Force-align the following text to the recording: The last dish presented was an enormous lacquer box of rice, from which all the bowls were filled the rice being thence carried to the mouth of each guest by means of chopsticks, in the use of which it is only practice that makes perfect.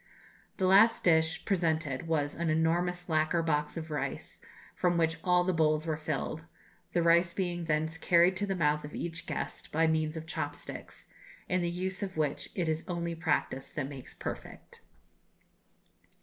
The 0.57 0.65
last 0.65 1.03
dish 1.03 1.45
presented 1.45 2.07
was 2.07 2.33
an 2.33 2.49
enormous 2.49 3.07
lacquer 3.07 3.43
box 3.43 3.77
of 3.77 3.91
rice, 3.91 4.41
from 4.73 4.97
which 4.97 5.19
all 5.23 5.43
the 5.43 5.53
bowls 5.53 5.85
were 5.85 5.95
filled 5.95 6.45
the 6.93 7.03
rice 7.03 7.35
being 7.35 7.65
thence 7.65 7.99
carried 7.99 8.35
to 8.37 8.47
the 8.47 8.55
mouth 8.55 8.83
of 8.83 8.95
each 8.95 9.27
guest 9.27 9.71
by 9.71 9.85
means 9.85 10.17
of 10.17 10.25
chopsticks, 10.25 11.05
in 11.47 11.61
the 11.61 11.69
use 11.69 12.01
of 12.01 12.17
which 12.17 12.49
it 12.55 12.67
is 12.67 12.83
only 12.87 13.13
practice 13.13 13.69
that 13.69 13.87
makes 13.89 14.15
perfect. 14.15 14.81